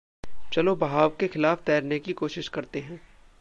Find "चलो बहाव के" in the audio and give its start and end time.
0.53-1.27